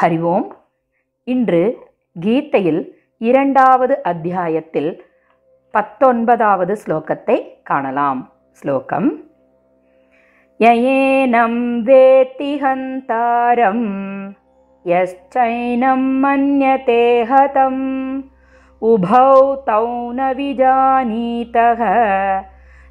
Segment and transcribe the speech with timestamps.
[0.00, 0.56] ஹரி ஓம்.
[1.24, 1.78] இன்று
[2.20, 5.04] கீதையில் இரண்டாவது அத்தியாயத்தில்
[5.70, 8.32] பத்தொன்பதாவது ஸ்லோகத்தை காணலாம்.
[8.50, 9.22] ஸ்லோகம்.
[10.58, 13.88] யயேனம் வேத்தி ஹந்தாரம்
[14.84, 17.86] யைனம் மன்யதே ஹதம்
[18.80, 21.80] உபௌ தௌ ந விஜானீதக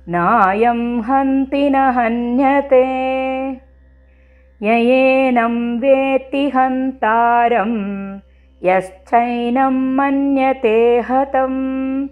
[0.06, 2.88] நாயம் ஹந்தி ந ஹன்யதே.
[4.62, 7.74] ययेनं वेत्ति हन्तारं
[8.64, 12.08] यश्चैनं मन्यते हतम्।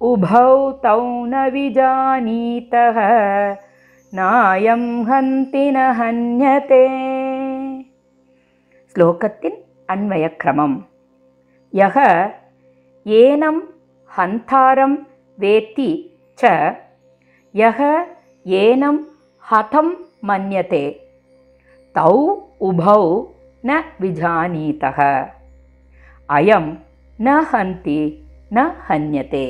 [0.00, 2.94] उभौ तौ न विजानीतः
[4.14, 6.88] नायं हन्ति न हन्यते।
[8.94, 10.80] श्लोकतिन् अन्वयक्रमं
[11.74, 12.30] यः
[13.06, 13.60] एनं
[14.18, 14.96] हन्तारं
[15.40, 16.74] वेत्ति च
[17.56, 18.06] यः
[18.46, 18.98] एनं
[19.50, 21.01] हतं मन्यते।
[21.94, 22.14] தௌ
[22.68, 23.02] உபௌ
[23.64, 24.98] ந விஜானீதக
[26.28, 26.70] அயம்
[27.18, 28.00] ந ஹந்தி
[28.50, 29.46] ந ஹன்யதே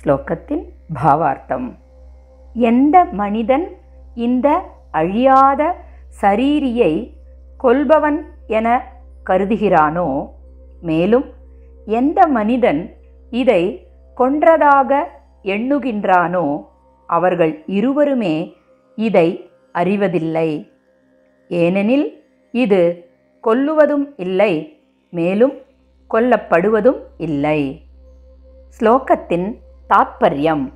[0.00, 0.64] ஸ்லோகத்தின்
[0.96, 1.68] பாவார்த்தம்
[2.54, 3.66] எந்த மனிதன்
[4.16, 4.48] இந்த
[4.92, 5.62] அழியாத
[6.20, 6.92] சரீரியை
[7.60, 8.20] கொல்பவன்
[8.58, 8.68] என
[9.26, 10.08] கருதுகிறானோ
[10.82, 11.26] மேலும்
[11.86, 12.80] எந்த மனிதன்
[13.32, 13.62] இதை
[14.16, 14.90] கொன்றதாக
[15.54, 16.46] எண்ணுகின்றானோ
[17.08, 18.34] அவர்கள் இருவருமே
[18.98, 19.28] இதை
[19.74, 20.48] அறிவதில்லை
[21.48, 23.06] ஏனெனில் இது
[23.44, 25.52] கொல்லுவதும் இல்லை மேலும்
[26.10, 27.82] கொல்லப்படுவதும் இல்லை.
[28.80, 30.72] ஸ்லோகத்தின் தாத்பரியம்.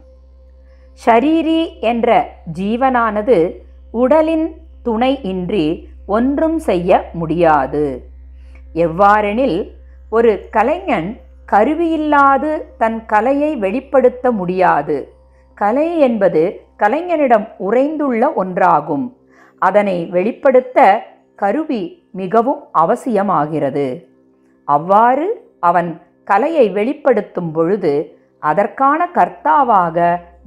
[1.07, 2.29] ஷரீரி என்ற
[2.59, 3.57] ஜீவனானது
[3.91, 8.11] உடலின் துணை இன்றி ஒன்றும் செய்ய முடியாது.
[8.75, 9.71] எவ்வாறெனில்
[10.11, 11.21] ஒரு கலைஞன்
[11.53, 15.13] கருவியில்லாது தன் கலையை வெளிப்படுத்த முடியாது.
[15.55, 19.13] கலை என்பது கலைஞனிடம் உறைந்துள்ள ஒன்றாகும்.
[19.67, 20.79] அதனை வெளிப்படுத்த
[21.43, 21.83] கருவி
[22.21, 23.87] மிகவும் அவசியமாகிறது.
[24.69, 25.27] அவ்வாறு
[25.69, 25.91] அவன்
[26.31, 27.93] கலையை வெளிப்படுத்தும் பொழுது
[28.51, 29.97] அதற்கான கர்த்தாவாக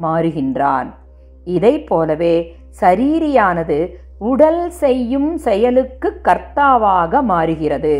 [0.03, 0.89] மாறுகின்றான்.
[1.55, 2.35] இதை போலவே
[2.81, 3.77] சரீரியானது
[4.31, 7.97] உடல் செய்யும் செயலுக்கு கர்த்தாவாக மாறுகிறது.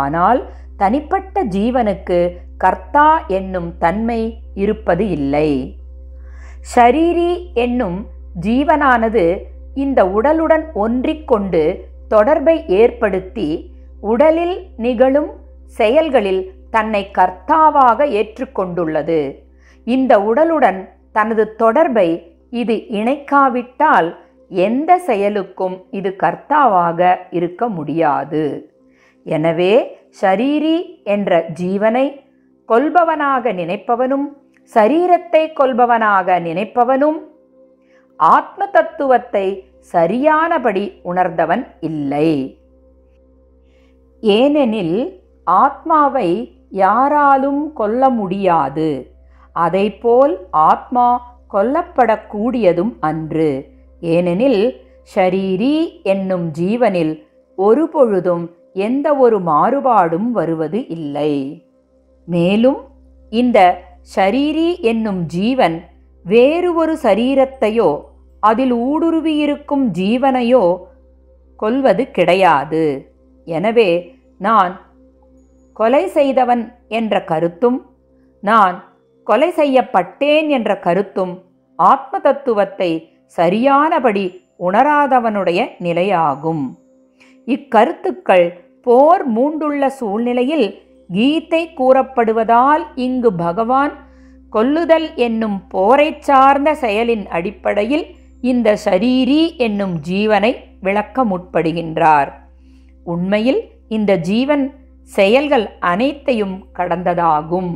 [0.00, 0.40] ஆனால்
[0.80, 2.18] தனிப்பட்ட ஜீவனுக்கு
[2.64, 3.08] கர்த்தா
[3.38, 4.20] என்னும் தன்மை
[4.54, 5.48] இருப்பது இல்லை.
[6.72, 7.32] ஷரீரி
[7.64, 7.98] என்னும்
[8.46, 9.24] ஜீவனானது
[9.74, 11.62] இந்த உடலுடன் ஒன்றிக்கொண்டு
[12.08, 13.48] தொடர்பை ஏற்படுத்தி
[14.00, 15.30] உடலில் நிகழும்
[15.66, 19.20] செயல்களில் தன்னை கர்த்தாவாக ஏற்றுக்கொண்டுள்ளது.
[19.84, 20.80] இந்த உடலுடன்
[21.12, 22.08] தனது தொடர்பை
[22.50, 24.08] இது இணைக்காவிட்டால்
[24.50, 28.42] எந்த செயலுக்கும் இது கர்த்தாவாக இருக்க முடியாது.
[29.26, 29.72] எனவே
[30.20, 32.06] ஷரீரி என்ற ஜீவனை
[32.68, 34.26] கொல்பவனாக நினைப்பவனும்
[34.72, 37.18] சரீரத்தை கொல்பவனாக நினைப்பவனும்
[38.30, 39.46] ஆத்ம தத்துவத்தை
[39.92, 42.28] சரியானபடி உணர்ந்தவன் இல்லை.
[44.22, 44.96] ஏனெனில்
[45.44, 46.28] ஆத்மாவை
[46.70, 48.88] யாராலும் கொல்ல முடியாது.
[49.56, 51.06] அதைப்போல் ஆத்மா
[51.54, 53.50] கொல்லப்படக்கூடியதும் அன்று.
[54.00, 54.62] ஏனெனில்
[55.14, 57.14] ஷரீரி என்னும் ஜீவனில்
[57.58, 61.32] ஒரு பொழுதும் எந்த ஒரு மாறுபாடும் வருவது இல்லை.
[62.28, 62.80] மேலும்
[63.32, 63.58] இந்த
[64.14, 65.76] ஷரீரி என்னும் ஜீவன்
[66.24, 67.90] வேறு ஒரு சரீரத்தையோ
[68.42, 70.64] அதில் ஊடுருவியிருக்கும் ஜீவனையோ
[71.60, 72.84] கொல்வது கிடையாது.
[73.46, 73.90] எனவே
[74.46, 74.72] நான்
[75.76, 76.62] கொலை செய்தவன்
[76.98, 77.78] என்ற கருத்தும்
[78.42, 78.76] நான்
[79.26, 81.32] கொலை செய்யப்பட்டேன் என்ற கருத்தும்
[81.78, 82.90] ஆத்ம தத்துவத்தை
[83.38, 84.24] சரியானபடி
[84.66, 86.64] உணராதவனுடைய நிலையாகும்.
[87.48, 88.46] இக்கருத்துக்கள்
[88.86, 90.66] போர் மூண்டுள்ள சூழ்நிலையில்
[91.10, 93.92] கீதை கூறப்படுவதால் இங்கு பகவான்
[94.52, 98.04] கொல்லுதல் என்னும் போரைச் சார்ந்த செயலின் அடிப்படையில்
[98.42, 102.32] இந்த சரீரி என்னும் ஜீவனை விளக்க முற்படுகின்றார்.
[103.04, 104.64] உண்மையில் இந்த ஜீவன்
[105.02, 107.72] செயல்கள் அனைத்தையும் கடந்ததாகும்.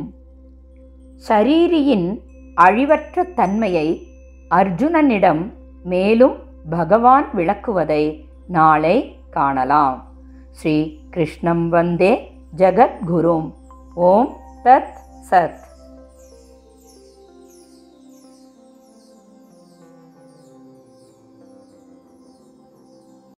[1.27, 2.19] சரீரியின்
[2.55, 4.07] அழிவற்ற தன்மையை
[4.49, 5.51] அர்ஜுனனிடம்
[5.83, 6.35] மேலும்
[6.69, 8.03] பகவான் விளக்குவதை
[8.47, 10.07] நாளை காணலாம்.
[10.51, 13.53] ஸ்ரீ கிருஷ்ணம் வந்தே ஜகத்குரும்.
[13.95, 14.95] ஓம் தத்
[15.31, 15.65] சத்.